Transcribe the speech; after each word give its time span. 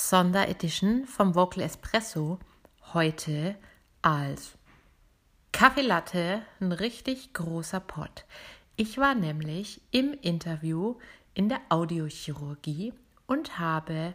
Sonderedition 0.00 1.06
vom 1.06 1.34
Vocal 1.34 1.64
Espresso 1.64 2.38
heute 2.94 3.56
als 4.00 4.52
Kaffee 5.50 5.82
Latte, 5.82 6.42
ein 6.60 6.70
richtig 6.70 7.32
großer 7.32 7.80
Pott. 7.80 8.24
Ich 8.76 8.98
war 8.98 9.16
nämlich 9.16 9.82
im 9.90 10.12
Interview 10.12 10.94
in 11.34 11.48
der 11.48 11.60
Audiochirurgie 11.68 12.94
und 13.26 13.58
habe 13.58 14.14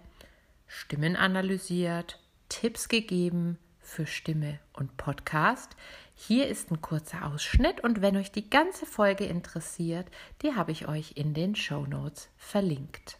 Stimmen 0.67 1.17
analysiert, 1.17 2.17
Tipps 2.47 2.87
gegeben 2.87 3.59
für 3.81 4.07
Stimme 4.07 4.59
und 4.71 4.95
Podcast. 4.95 5.75
Hier 6.15 6.47
ist 6.47 6.71
ein 6.71 6.81
kurzer 6.81 7.27
Ausschnitt 7.27 7.81
und 7.81 8.01
wenn 8.01 8.15
euch 8.15 8.31
die 8.31 8.49
ganze 8.49 8.85
Folge 8.85 9.25
interessiert, 9.25 10.07
die 10.43 10.55
habe 10.55 10.71
ich 10.71 10.87
euch 10.87 11.17
in 11.17 11.33
den 11.33 11.55
Show 11.55 11.85
Notes 11.85 12.29
verlinkt. 12.37 13.19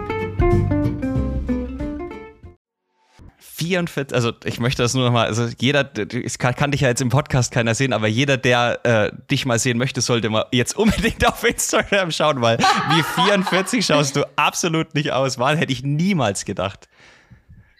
44, 3.61 4.15
also 4.15 4.31
ich 4.43 4.59
möchte 4.59 4.81
das 4.81 4.95
nur 4.95 5.05
nochmal, 5.05 5.27
also 5.27 5.47
jeder, 5.59 5.89
es 5.95 6.39
kann, 6.39 6.55
kann, 6.55 6.71
dich 6.71 6.81
ja 6.81 6.87
jetzt 6.87 7.01
im 7.01 7.09
Podcast 7.09 7.51
keiner 7.51 7.75
sehen, 7.75 7.93
aber 7.93 8.07
jeder, 8.07 8.37
der 8.37 8.79
äh, 8.83 9.11
dich 9.29 9.45
mal 9.45 9.59
sehen 9.59 9.77
möchte, 9.77 10.01
sollte 10.01 10.29
mal 10.29 10.45
jetzt 10.51 10.75
unbedingt 10.77 11.27
auf 11.27 11.43
Instagram 11.43 12.11
schauen, 12.11 12.41
weil 12.41 12.57
wie 12.57 13.03
44 13.23 13.85
schaust 13.85 14.15
du 14.15 14.23
absolut 14.35 14.95
nicht 14.95 15.11
aus. 15.11 15.37
Wahl 15.37 15.57
hätte 15.57 15.71
ich 15.71 15.83
niemals 15.83 16.45
gedacht. 16.45 16.87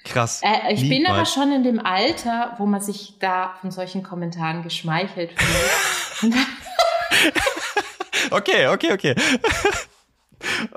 Krass. 0.04 0.42
Äh, 0.44 0.74
ich 0.74 0.82
niemals. 0.84 0.90
bin 0.90 1.08
aber 1.08 1.26
schon 1.26 1.52
in 1.52 1.64
dem 1.64 1.84
Alter, 1.84 2.56
wo 2.58 2.66
man 2.66 2.82
sich 2.82 3.16
da 3.20 3.56
von 3.62 3.72
solchen 3.72 4.04
Kommentaren 4.04 4.64
geschmeichelt 4.64 5.32
fühlt. 5.36 6.36
okay, 8.32 8.68
okay, 8.68 8.94
okay. 8.94 9.16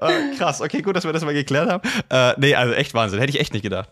oh, 0.00 0.08
krass, 0.38 0.60
okay, 0.60 0.80
gut, 0.80 0.96
dass 0.96 1.04
wir 1.04 1.12
das 1.12 1.24
mal 1.24 1.34
geklärt 1.34 1.70
haben. 1.70 1.88
Äh, 2.10 2.34
nee, 2.38 2.54
also 2.54 2.72
echt 2.72 2.94
Wahnsinn, 2.94 3.18
hätte 3.18 3.30
ich 3.30 3.40
echt 3.40 3.52
nicht 3.52 3.62
gedacht. 3.62 3.90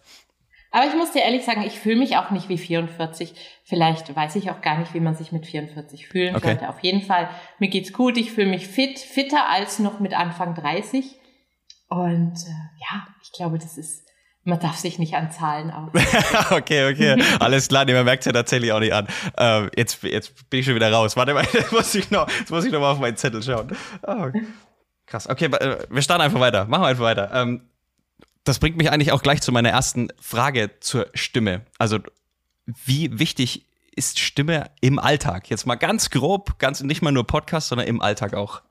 Aber 0.72 0.86
ich 0.86 0.94
muss 0.94 1.12
dir 1.12 1.22
ehrlich 1.22 1.44
sagen, 1.44 1.62
ich 1.62 1.78
fühle 1.78 1.96
mich 1.96 2.16
auch 2.16 2.30
nicht 2.30 2.48
wie 2.48 2.56
44. 2.56 3.34
Vielleicht 3.62 4.16
weiß 4.16 4.36
ich 4.36 4.50
auch 4.50 4.62
gar 4.62 4.78
nicht, 4.78 4.94
wie 4.94 5.00
man 5.00 5.14
sich 5.14 5.30
mit 5.30 5.46
44 5.46 6.08
fühlen 6.08 6.34
okay. 6.34 6.48
sollte. 6.48 6.68
Auf 6.70 6.80
jeden 6.80 7.02
Fall, 7.02 7.28
mir 7.58 7.68
geht's 7.68 7.92
gut. 7.92 8.16
Ich 8.16 8.32
fühle 8.32 8.48
mich 8.48 8.66
fit, 8.66 8.98
fitter 8.98 9.50
als 9.50 9.78
noch 9.78 10.00
mit 10.00 10.14
Anfang 10.14 10.54
30. 10.54 11.04
Und 11.88 12.34
äh, 12.34 12.80
ja, 12.80 13.06
ich 13.22 13.32
glaube, 13.32 13.58
das 13.58 13.76
ist, 13.76 14.08
man 14.44 14.58
darf 14.60 14.76
sich 14.76 14.98
nicht 14.98 15.14
an 15.14 15.30
Zahlen 15.30 15.70
auf. 15.70 15.90
okay, 16.50 16.90
okay. 16.90 17.22
Alles 17.38 17.68
klar, 17.68 17.84
nee, 17.84 17.92
man 17.92 18.06
merkt 18.06 18.22
es 18.22 18.26
ja 18.26 18.32
tatsächlich 18.32 18.72
auch 18.72 18.80
nicht 18.80 18.94
an. 18.94 19.06
Ähm, 19.36 19.70
jetzt, 19.76 20.02
jetzt 20.02 20.48
bin 20.48 20.60
ich 20.60 20.66
schon 20.66 20.74
wieder 20.74 20.90
raus. 20.90 21.16
Warte 21.16 21.34
mal, 21.34 21.44
jetzt 21.52 21.70
muss 21.70 21.94
ich 21.94 22.10
noch, 22.10 22.26
jetzt 22.30 22.50
muss 22.50 22.64
ich 22.64 22.72
noch 22.72 22.80
mal 22.80 22.92
auf 22.92 22.98
meinen 22.98 23.18
Zettel 23.18 23.42
schauen. 23.42 23.76
Oh, 24.06 24.28
krass. 25.04 25.28
Okay, 25.28 25.46
äh, 25.46 25.86
wir 25.90 26.00
starten 26.00 26.22
einfach 26.22 26.40
weiter. 26.40 26.64
Machen 26.64 26.82
wir 26.82 26.88
einfach 26.88 27.04
weiter. 27.04 27.30
Ähm, 27.34 27.68
das 28.44 28.58
bringt 28.58 28.76
mich 28.76 28.90
eigentlich 28.90 29.12
auch 29.12 29.22
gleich 29.22 29.40
zu 29.40 29.52
meiner 29.52 29.70
ersten 29.70 30.08
Frage 30.20 30.70
zur 30.80 31.08
Stimme. 31.14 31.64
Also, 31.78 31.98
wie 32.66 33.18
wichtig 33.18 33.66
ist 33.94 34.18
Stimme 34.18 34.70
im 34.80 34.98
Alltag? 34.98 35.50
Jetzt 35.50 35.66
mal 35.66 35.76
ganz 35.76 36.10
grob, 36.10 36.58
ganz 36.58 36.82
nicht 36.82 37.02
mal 37.02 37.12
nur 37.12 37.26
Podcast, 37.26 37.68
sondern 37.68 37.86
im 37.86 38.00
Alltag 38.00 38.34
auch. 38.34 38.62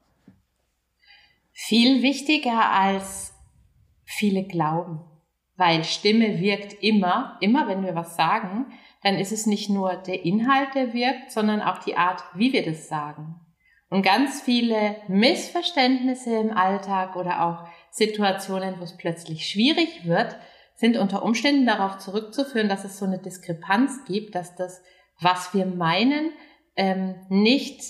Viel 1.53 2.01
wichtiger 2.01 2.71
als 2.71 3.33
viele 4.03 4.43
glauben, 4.43 5.01
weil 5.57 5.83
Stimme 5.83 6.39
wirkt 6.39 6.73
immer, 6.83 7.37
immer 7.39 7.67
wenn 7.67 7.83
wir 7.83 7.95
was 7.95 8.15
sagen, 8.15 8.65
dann 9.03 9.15
ist 9.15 9.31
es 9.31 9.45
nicht 9.45 9.69
nur 9.69 9.95
der 9.95 10.25
Inhalt, 10.25 10.75
der 10.75 10.93
wirkt, 10.93 11.31
sondern 11.31 11.61
auch 11.61 11.79
die 11.79 11.95
Art, 11.95 12.23
wie 12.33 12.53
wir 12.53 12.65
das 12.65 12.87
sagen. 12.87 13.39
Und 13.89 14.03
ganz 14.03 14.41
viele 14.41 14.95
Missverständnisse 15.07 16.35
im 16.35 16.55
Alltag 16.55 17.15
oder 17.15 17.43
auch 17.43 17.67
Situationen, 17.91 18.79
wo 18.79 18.83
es 18.83 18.97
plötzlich 18.97 19.45
schwierig 19.45 20.05
wird, 20.05 20.35
sind 20.75 20.97
unter 20.97 21.23
Umständen 21.23 21.65
darauf 21.65 21.99
zurückzuführen, 21.99 22.69
dass 22.69 22.85
es 22.85 22.97
so 22.97 23.05
eine 23.05 23.19
Diskrepanz 23.19 24.05
gibt, 24.05 24.33
dass 24.33 24.55
das, 24.55 24.81
was 25.19 25.53
wir 25.53 25.65
meinen, 25.65 26.31
ähm, 26.75 27.15
nicht 27.29 27.81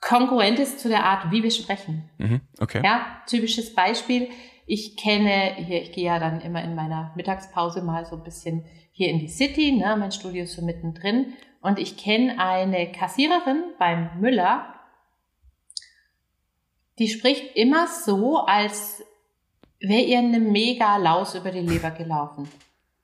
konkurrent 0.00 0.60
ist 0.60 0.78
zu 0.80 0.88
der 0.88 1.04
Art, 1.04 1.32
wie 1.32 1.42
wir 1.42 1.50
sprechen. 1.50 2.08
Mhm, 2.18 2.40
okay. 2.60 2.82
Ja, 2.84 3.22
typisches 3.26 3.74
Beispiel. 3.74 4.28
Ich 4.66 4.96
kenne 4.96 5.54
hier, 5.56 5.82
ich 5.82 5.92
gehe 5.92 6.04
ja 6.04 6.18
dann 6.18 6.40
immer 6.40 6.62
in 6.62 6.74
meiner 6.74 7.12
Mittagspause 7.16 7.82
mal 7.82 8.04
so 8.04 8.16
ein 8.16 8.22
bisschen 8.22 8.64
hier 8.92 9.08
in 9.08 9.18
die 9.18 9.28
City, 9.28 9.72
ne, 9.72 9.96
mein 9.96 10.12
Studio 10.12 10.44
ist 10.44 10.54
so 10.54 10.64
mittendrin 10.64 11.34
und 11.60 11.78
ich 11.78 11.96
kenne 11.96 12.38
eine 12.38 12.92
Kassiererin 12.92 13.62
beim 13.78 14.20
Müller, 14.20 14.74
die 16.98 17.08
spricht 17.08 17.56
immer 17.56 17.86
so, 17.86 18.38
als 18.38 19.02
wäre 19.80 20.02
ihr 20.02 20.18
eine 20.18 20.40
mega 20.40 20.96
Laus 20.96 21.34
über 21.34 21.50
die 21.50 21.60
Leber 21.60 21.90
gelaufen. 21.90 22.48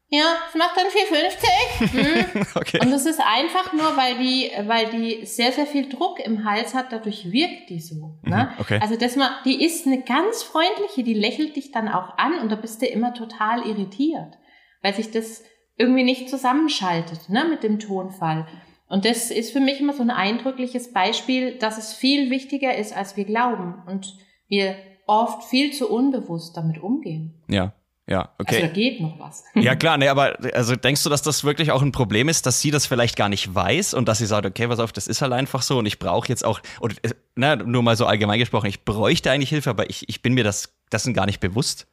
Ja, 0.08 0.36
es 0.48 0.54
macht 0.54 0.76
dann 0.76 0.86
4,50. 0.86 1.44
Hm. 2.34 2.46
okay. 2.54 2.78
Und 2.80 2.90
das 2.92 3.04
ist 3.04 3.20
einfach 3.20 3.72
nur, 3.72 3.96
weil 3.96 4.16
die, 4.18 4.50
weil 4.66 4.86
die 4.90 5.26
sehr, 5.26 5.50
sehr 5.50 5.66
viel 5.66 5.88
Druck 5.88 6.20
im 6.20 6.44
Hals 6.44 6.72
hat, 6.72 6.92
dadurch 6.92 7.32
wirkt 7.32 7.70
die 7.70 7.80
so. 7.80 8.18
Ne? 8.22 8.52
Mhm, 8.52 8.60
okay. 8.60 8.78
Also 8.80 8.96
das 8.96 9.16
mal, 9.16 9.30
die 9.44 9.64
ist 9.64 9.86
eine 9.86 10.02
ganz 10.02 10.42
freundliche, 10.42 11.02
die 11.02 11.14
lächelt 11.14 11.56
dich 11.56 11.72
dann 11.72 11.88
auch 11.88 12.16
an 12.16 12.38
und 12.38 12.52
da 12.52 12.56
bist 12.56 12.80
du 12.80 12.86
immer 12.86 13.12
total 13.14 13.66
irritiert, 13.66 14.38
weil 14.82 14.94
sich 14.94 15.10
das 15.10 15.42
irgendwie 15.76 16.04
nicht 16.04 16.30
zusammenschaltet, 16.30 17.28
ne, 17.28 17.44
mit 17.44 17.64
dem 17.64 17.80
Tonfall. 17.80 18.46
Und 18.94 19.04
das 19.04 19.32
ist 19.32 19.52
für 19.52 19.58
mich 19.58 19.80
immer 19.80 19.92
so 19.92 20.02
ein 20.02 20.10
eindrückliches 20.10 20.92
Beispiel, 20.92 21.58
dass 21.58 21.78
es 21.78 21.94
viel 21.94 22.30
wichtiger 22.30 22.76
ist, 22.76 22.96
als 22.96 23.16
wir 23.16 23.24
glauben 23.24 23.74
und 23.88 24.16
wir 24.46 24.76
oft 25.08 25.42
viel 25.50 25.72
zu 25.72 25.90
unbewusst 25.90 26.56
damit 26.56 26.80
umgehen. 26.80 27.34
Ja. 27.48 27.72
Ja, 28.06 28.28
okay. 28.38 28.56
Also 28.56 28.66
da 28.68 28.72
geht 28.72 29.00
noch 29.00 29.18
was. 29.18 29.42
Ja, 29.56 29.74
klar, 29.74 29.98
nee, 29.98 30.06
aber 30.06 30.36
also 30.52 30.76
denkst 30.76 31.02
du, 31.02 31.10
dass 31.10 31.22
das 31.22 31.42
wirklich 31.42 31.72
auch 31.72 31.82
ein 31.82 31.90
Problem 31.90 32.28
ist, 32.28 32.46
dass 32.46 32.60
sie 32.60 32.70
das 32.70 32.86
vielleicht 32.86 33.16
gar 33.16 33.28
nicht 33.28 33.52
weiß 33.52 33.94
und 33.94 34.06
dass 34.06 34.18
sie 34.18 34.26
sagt, 34.26 34.46
okay, 34.46 34.68
pass 34.68 34.78
auf, 34.78 34.92
das 34.92 35.08
ist 35.08 35.22
halt 35.22 35.32
einfach 35.32 35.62
so 35.62 35.78
und 35.78 35.86
ich 35.86 35.98
brauche 35.98 36.28
jetzt 36.28 36.44
auch, 36.44 36.60
oder 36.80 36.94
na, 37.34 37.56
nur 37.56 37.82
mal 37.82 37.96
so 37.96 38.06
allgemein 38.06 38.38
gesprochen, 38.38 38.66
ich 38.66 38.84
bräuchte 38.84 39.28
eigentlich 39.32 39.50
Hilfe, 39.50 39.70
aber 39.70 39.90
ich, 39.90 40.08
ich 40.08 40.22
bin 40.22 40.34
mir 40.34 40.44
das, 40.44 40.72
dessen 40.92 41.14
gar 41.14 41.26
nicht 41.26 41.40
bewusst. 41.40 41.88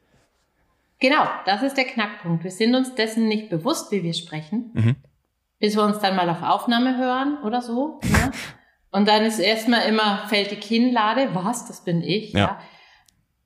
Genau, 1.00 1.26
das 1.46 1.62
ist 1.62 1.76
der 1.76 1.86
Knackpunkt. 1.86 2.44
Wir 2.44 2.52
sind 2.52 2.76
uns 2.76 2.94
dessen 2.94 3.26
nicht 3.26 3.48
bewusst, 3.50 3.90
wie 3.90 4.04
wir 4.04 4.14
sprechen. 4.14 4.70
Mhm 4.74 4.96
bis 5.62 5.76
wir 5.76 5.84
uns 5.84 6.00
dann 6.00 6.16
mal 6.16 6.28
auf 6.28 6.42
Aufnahme 6.42 6.98
hören 6.98 7.38
oder 7.44 7.62
so. 7.62 8.00
Ne? 8.02 8.32
Und 8.90 9.06
dann 9.06 9.24
ist 9.24 9.38
erstmal 9.38 9.86
immer, 9.86 10.26
fällt 10.28 10.50
die 10.50 10.56
Kinnlade, 10.56 11.28
was, 11.34 11.68
das 11.68 11.84
bin 11.84 12.02
ich. 12.02 12.32
Ja. 12.32 12.38
ja. 12.40 12.60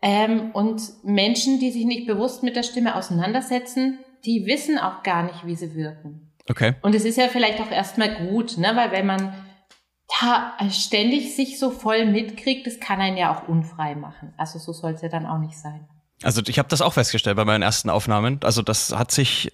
Ähm, 0.02 0.50
und 0.52 0.82
Menschen, 1.04 1.60
die 1.60 1.70
sich 1.70 1.84
nicht 1.84 2.06
bewusst 2.06 2.42
mit 2.42 2.56
der 2.56 2.64
Stimme 2.64 2.96
auseinandersetzen, 2.96 4.00
die 4.24 4.44
wissen 4.46 4.76
auch 4.78 5.04
gar 5.04 5.22
nicht, 5.22 5.46
wie 5.46 5.54
sie 5.54 5.74
wirken. 5.76 6.32
Okay. 6.48 6.74
Und 6.82 6.94
es 6.94 7.04
ist 7.04 7.16
ja 7.16 7.28
vielleicht 7.28 7.60
auch 7.60 7.70
erstmal 7.70 8.26
gut, 8.26 8.58
ne? 8.58 8.72
weil 8.74 8.90
wenn 8.90 9.06
man 9.06 9.34
da 10.20 10.56
ständig 10.70 11.36
sich 11.36 11.60
so 11.60 11.70
voll 11.70 12.06
mitkriegt, 12.06 12.66
das 12.66 12.80
kann 12.80 13.00
einen 13.00 13.16
ja 13.16 13.32
auch 13.32 13.46
unfrei 13.46 13.94
machen. 13.94 14.34
Also 14.36 14.58
so 14.58 14.72
soll 14.72 14.92
es 14.92 15.02
ja 15.02 15.08
dann 15.08 15.26
auch 15.26 15.38
nicht 15.38 15.56
sein. 15.56 15.86
Also 16.22 16.42
ich 16.46 16.58
habe 16.58 16.68
das 16.68 16.82
auch 16.82 16.94
festgestellt 16.94 17.36
bei 17.36 17.44
meinen 17.44 17.62
ersten 17.62 17.88
Aufnahmen. 17.88 18.40
Also 18.42 18.62
das 18.62 18.96
hat 18.96 19.12
sich 19.12 19.52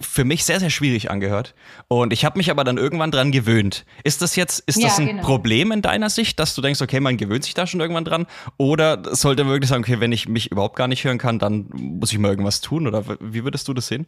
für 0.00 0.24
mich 0.24 0.44
sehr, 0.44 0.60
sehr 0.60 0.70
schwierig 0.70 1.10
angehört. 1.10 1.54
Und 1.88 2.12
ich 2.12 2.24
habe 2.24 2.38
mich 2.38 2.50
aber 2.50 2.64
dann 2.64 2.78
irgendwann 2.78 3.10
dran 3.10 3.32
gewöhnt. 3.32 3.84
Ist 4.02 4.22
das 4.22 4.36
jetzt, 4.36 4.60
ist 4.66 4.78
ja, 4.78 4.88
das 4.88 4.98
ein 4.98 5.06
genau. 5.06 5.22
Problem 5.22 5.72
in 5.72 5.82
deiner 5.82 6.10
Sicht, 6.10 6.38
dass 6.40 6.54
du 6.54 6.62
denkst, 6.62 6.80
okay, 6.80 7.00
man 7.00 7.16
gewöhnt 7.16 7.44
sich 7.44 7.54
da 7.54 7.66
schon 7.66 7.80
irgendwann 7.80 8.04
dran? 8.04 8.26
Oder 8.56 9.14
sollte 9.14 9.44
man 9.44 9.52
wirklich 9.52 9.68
sagen, 9.68 9.82
okay, 9.82 10.00
wenn 10.00 10.12
ich 10.12 10.28
mich 10.28 10.50
überhaupt 10.50 10.76
gar 10.76 10.88
nicht 10.88 11.04
hören 11.04 11.18
kann, 11.18 11.38
dann 11.38 11.66
muss 11.72 12.12
ich 12.12 12.18
mal 12.18 12.28
irgendwas 12.28 12.60
tun? 12.60 12.86
Oder 12.86 13.04
wie 13.20 13.44
würdest 13.44 13.68
du 13.68 13.74
das 13.74 13.88
sehen? 13.88 14.06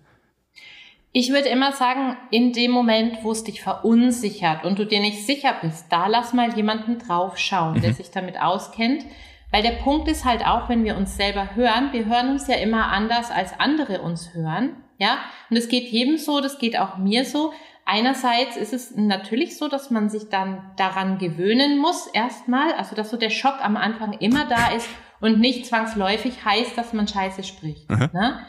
Ich 1.15 1.31
würde 1.31 1.51
immer 1.51 1.73
sagen, 1.73 2.17
in 2.31 2.55
dem 2.55 2.71
Moment, 2.71 3.19
wo 3.23 3.33
es 3.33 3.45
dich 3.45 3.61
verunsichert 3.61 4.65
und 4.65 4.79
du 4.79 4.87
dir 4.87 5.01
nicht 5.01 5.27
sicher 5.27 5.55
bist, 5.61 5.87
da 5.91 6.07
lass 6.07 6.33
mal 6.33 6.57
jemanden 6.57 6.99
draufschauen, 6.99 7.75
mhm. 7.75 7.81
der 7.83 7.93
sich 7.93 8.11
damit 8.11 8.41
auskennt. 8.41 9.05
Weil 9.51 9.63
der 9.63 9.73
Punkt 9.73 10.09
ist 10.09 10.25
halt 10.25 10.47
auch, 10.47 10.71
wenn 10.71 10.85
wir 10.85 10.97
uns 10.97 11.15
selber 11.19 11.55
hören, 11.55 11.93
wir 11.93 12.07
hören 12.07 12.31
uns 12.31 12.49
ja 12.49 12.55
immer 12.55 12.87
anders, 12.87 13.31
als 13.31 13.53
andere 13.61 14.01
uns 14.01 14.33
hören. 14.33 14.71
Ja, 15.03 15.19
und 15.51 15.57
es 15.57 15.69
geht 15.69 15.89
jedem 15.89 16.17
so, 16.17 16.41
das 16.41 16.61
geht 16.61 16.79
auch 16.79 16.97
mir 16.97 17.25
so. 17.25 17.53
einerseits 17.85 18.57
ist 18.57 18.73
es 18.73 18.95
natürlich 18.95 19.59
so, 19.59 19.67
dass 19.67 19.91
man 19.91 20.09
sich 20.09 20.29
dann 20.29 20.71
daran 20.77 21.19
gewöhnen 21.19 21.79
muss 21.79 22.07
erstmal, 22.07 22.73
also 22.75 22.95
dass 22.95 23.11
so 23.11 23.17
der 23.17 23.31
Schock 23.31 23.57
am 23.61 23.77
Anfang 23.77 24.13
immer 24.13 24.45
da 24.45 24.69
ist 24.69 24.89
und 25.21 25.41
nicht 25.41 25.67
zwangsläufig 25.67 26.45
heißt, 26.45 26.79
dass 26.79 26.93
man 26.93 27.09
Scheiße 27.09 27.43
spricht. 27.43 27.91
Ne? 27.91 28.47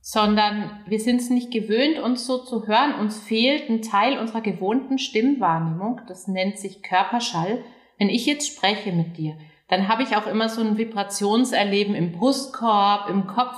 Sondern 0.00 0.70
wir 0.86 1.00
sind 1.00 1.20
es 1.20 1.28
nicht 1.28 1.50
gewöhnt, 1.50 1.98
uns 1.98 2.26
so 2.26 2.38
zu 2.38 2.66
hören. 2.66 2.94
Uns 2.94 3.18
fehlt 3.18 3.68
ein 3.68 3.82
Teil 3.82 4.18
unserer 4.18 4.40
gewohnten 4.40 4.96
Stimmwahrnehmung. 4.96 6.00
Das 6.08 6.28
nennt 6.28 6.58
sich 6.58 6.82
Körperschall. 6.82 7.62
Wenn 7.98 8.08
ich 8.08 8.24
jetzt 8.24 8.46
spreche 8.46 8.90
mit 8.90 9.18
dir, 9.18 9.36
dann 9.68 9.88
habe 9.88 10.02
ich 10.02 10.16
auch 10.16 10.26
immer 10.26 10.48
so 10.48 10.62
ein 10.62 10.78
Vibrationserleben 10.78 11.94
im 11.94 12.12
Brustkorb, 12.12 13.10
im 13.10 13.26
Kopf. 13.26 13.56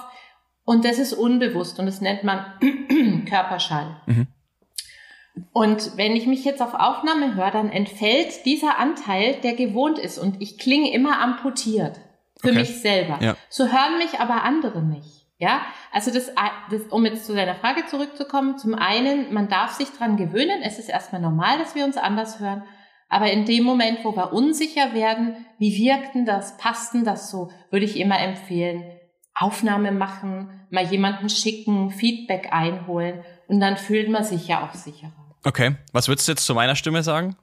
Und 0.66 0.84
das 0.84 0.98
ist 0.98 1.14
unbewusst 1.14 1.78
und 1.78 1.86
das 1.86 2.00
nennt 2.02 2.24
man 2.24 2.44
Körperschall. 3.28 4.02
Mhm. 4.06 4.26
Und 5.52 5.96
wenn 5.96 6.16
ich 6.16 6.26
mich 6.26 6.44
jetzt 6.44 6.60
auf 6.60 6.74
Aufnahme 6.74 7.36
höre, 7.36 7.52
dann 7.52 7.70
entfällt 7.70 8.44
dieser 8.44 8.78
Anteil, 8.78 9.36
der 9.42 9.54
gewohnt 9.54 9.98
ist 9.98 10.18
und 10.18 10.42
ich 10.42 10.58
klinge 10.58 10.92
immer 10.92 11.20
amputiert 11.20 12.00
für 12.40 12.48
okay. 12.48 12.58
mich 12.58 12.80
selber. 12.80 13.18
Ja. 13.20 13.36
So 13.48 13.66
hören 13.66 13.98
mich 13.98 14.18
aber 14.18 14.42
andere 14.42 14.82
nicht. 14.82 15.26
Ja, 15.38 15.60
also 15.92 16.10
das, 16.10 16.32
das, 16.70 16.82
um 16.90 17.04
jetzt 17.04 17.26
zu 17.26 17.34
deiner 17.34 17.54
Frage 17.54 17.84
zurückzukommen, 17.86 18.58
zum 18.58 18.74
einen, 18.74 19.32
man 19.32 19.48
darf 19.48 19.72
sich 19.72 19.88
dran 19.90 20.16
gewöhnen. 20.16 20.62
Es 20.62 20.78
ist 20.78 20.88
erstmal 20.88 21.20
normal, 21.20 21.58
dass 21.58 21.74
wir 21.74 21.84
uns 21.84 21.98
anders 21.98 22.40
hören. 22.40 22.64
Aber 23.08 23.30
in 23.30 23.44
dem 23.44 23.62
Moment, 23.62 23.98
wo 24.02 24.16
wir 24.16 24.32
unsicher 24.32 24.94
werden, 24.94 25.46
wie 25.58 25.76
wirkt 25.76 26.14
denn 26.14 26.24
das, 26.24 26.56
passt 26.56 26.94
denn 26.94 27.04
das 27.04 27.30
so, 27.30 27.50
würde 27.70 27.84
ich 27.84 28.00
immer 28.00 28.18
empfehlen, 28.18 28.82
Aufnahme 29.38 29.92
machen, 29.92 30.66
mal 30.70 30.84
jemanden 30.84 31.28
schicken, 31.28 31.90
Feedback 31.90 32.48
einholen 32.52 33.24
und 33.48 33.60
dann 33.60 33.76
fühlt 33.76 34.08
man 34.08 34.24
sich 34.24 34.48
ja 34.48 34.66
auch 34.66 34.74
sicherer. 34.74 35.12
Okay, 35.44 35.76
was 35.92 36.08
würdest 36.08 36.26
du 36.26 36.32
jetzt 36.32 36.44
zu 36.44 36.54
meiner 36.54 36.74
Stimme 36.74 37.02
sagen? 37.02 37.36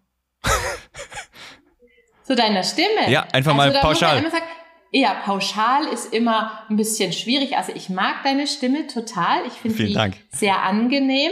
zu 2.24 2.36
deiner 2.36 2.64
Stimme? 2.64 3.10
Ja, 3.10 3.28
einfach 3.32 3.58
also 3.58 3.74
mal 3.74 3.82
pauschal. 3.82 4.22
Sagen, 4.30 4.44
ja, 4.92 5.16
pauschal 5.26 5.86
ist 5.86 6.14
immer 6.14 6.66
ein 6.70 6.76
bisschen 6.76 7.14
schwierig. 7.14 7.58
Also 7.58 7.72
ich 7.74 7.90
mag 7.90 8.24
deine 8.24 8.46
Stimme 8.46 8.88
total. 8.88 9.46
Ich 9.48 9.54
finde 9.54 9.86
die 9.86 9.94
Dank. 9.94 10.16
sehr 10.32 10.62
angenehm. 10.64 11.32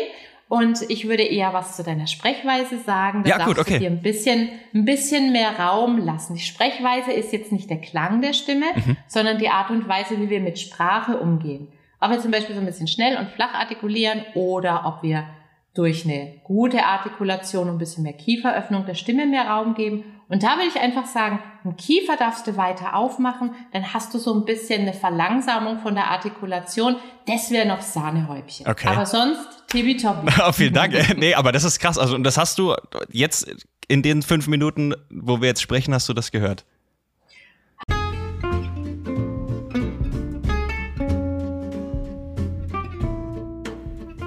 Und 0.52 0.82
ich 0.90 1.08
würde 1.08 1.24
eher 1.24 1.54
was 1.54 1.78
zu 1.78 1.84
deiner 1.84 2.08
Sprechweise 2.08 2.78
sagen. 2.80 3.24
Da 3.24 3.30
ja, 3.30 3.46
gut, 3.46 3.58
okay. 3.58 3.76
Du 3.76 3.80
dir 3.80 3.90
ein 3.90 4.02
bisschen, 4.02 4.50
ein 4.74 4.84
bisschen 4.84 5.32
mehr 5.32 5.58
Raum 5.58 5.98
lassen. 5.98 6.36
Die 6.36 6.42
Sprechweise 6.42 7.14
ist 7.14 7.32
jetzt 7.32 7.54
nicht 7.54 7.70
der 7.70 7.80
Klang 7.80 8.22
der 8.22 8.34
Stimme, 8.34 8.66
mhm. 8.76 8.98
sondern 9.08 9.38
die 9.38 9.48
Art 9.48 9.70
und 9.70 9.88
Weise, 9.88 10.20
wie 10.20 10.30
wir 10.30 10.42
mit 10.42 10.60
Sprache 10.60 11.16
umgehen. 11.20 11.70
Ob 12.02 12.12
wir 12.12 12.20
zum 12.20 12.32
Beispiel 12.32 12.54
so 12.54 12.60
ein 12.60 12.66
bisschen 12.66 12.90
schnell 12.90 13.16
und 13.16 13.30
flach 13.30 13.54
artikulieren 13.54 14.26
oder 14.34 14.86
ob 14.86 15.04
wir 15.04 15.24
durch 15.74 16.06
eine 16.06 16.42
gute 16.44 16.84
Artikulation 16.84 17.70
und 17.70 17.76
ein 17.76 17.78
bisschen 17.78 18.04
mehr 18.04 18.14
Kieferöffnung 18.14 18.86
der 18.86 18.96
Stimme 18.96 19.26
mehr 19.26 19.48
Raum 19.48 19.74
geben. 19.74 20.04
Und 20.28 20.44
da 20.44 20.58
will 20.58 20.68
ich 20.68 20.80
einfach 20.80 21.06
sagen, 21.06 21.40
einen 21.64 21.76
Kiefer 21.76 22.16
darfst 22.16 22.48
du 22.48 22.58
weiter 22.58 22.96
aufmachen, 22.96 23.52
dann 23.74 23.94
hast 23.94 24.14
du 24.14 24.18
so 24.18 24.34
ein 24.34 24.46
bisschen 24.46 24.82
eine 24.82 24.94
Verlangsamung 24.94 25.80
von 25.80 25.96
der 25.96 26.10
Artikulation. 26.10 26.96
Das 27.28 27.52
wäre 27.52 27.68
noch 27.68 27.82
Sahnehäubchen. 27.82 28.68
Okay. 28.68 28.88
Aber 28.88 29.06
sonst 29.06 29.68
tippitoppi. 29.68 30.32
Oh, 30.48 30.52
vielen 30.52 30.74
Dank. 30.74 30.94
nee, 31.18 31.34
aber 31.34 31.52
das 31.52 31.64
ist 31.64 31.80
krass. 31.80 31.98
Also, 31.98 32.16
und 32.16 32.24
das 32.24 32.38
hast 32.38 32.58
du 32.60 32.76
jetzt 33.10 33.54
in 33.88 34.02
den 34.02 34.22
fünf 34.22 34.48
Minuten, 34.48 34.94
wo 35.10 35.42
wir 35.42 35.50
jetzt 35.50 35.62
sprechen, 35.62 35.94
hast 35.94 36.08
du 36.08 36.14
das 36.14 36.32
gehört? 36.32 36.66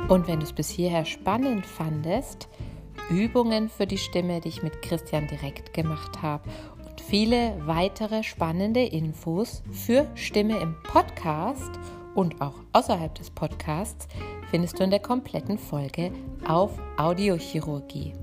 Und 0.09 0.29
wenn 0.29 0.41
du 0.41 0.45
es 0.45 0.53
bis 0.53 0.69
hierher 0.69 1.05
spannend 1.05 1.65
fandest, 1.65 2.49
Übungen 3.11 3.69
für 3.69 3.87
die 3.87 3.99
Stimme, 3.99 4.41
die 4.41 4.49
ich 4.49 4.62
mit 4.62 4.83
Christian 4.83 5.27
direkt 5.27 5.73
gemacht 5.73 6.23
habe 6.23 6.49
und 6.87 7.01
viele 7.01 7.55
weitere 7.67 8.23
spannende 8.23 8.83
Infos 8.83 9.62
für 9.73 10.06
Stimme 10.15 10.59
im 10.59 10.75
Podcast 10.83 11.71
und 12.15 12.41
auch 12.41 12.55
außerhalb 12.73 13.15
des 13.15 13.31
Podcasts 13.31 14.06
findest 14.51 14.79
du 14.79 14.85
in 14.85 14.91
der 14.91 15.01
kompletten 15.01 15.59
Folge 15.59 16.12
auf 16.47 16.79
Audiochirurgie. 16.97 18.15